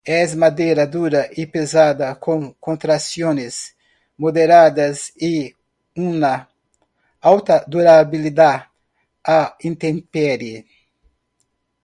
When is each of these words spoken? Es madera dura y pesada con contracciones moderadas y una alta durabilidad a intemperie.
Es 0.03 0.35
madera 0.35 0.87
dura 0.87 1.27
y 1.31 1.45
pesada 1.45 2.19
con 2.19 2.53
contracciones 2.53 3.75
moderadas 4.17 5.13
y 5.15 5.53
una 5.95 6.49
alta 7.21 7.63
durabilidad 7.67 8.65
a 9.23 9.55
intemperie. 9.59 10.65